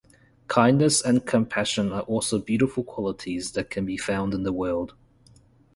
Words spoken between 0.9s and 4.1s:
and compassion are also beautiful qualities that can be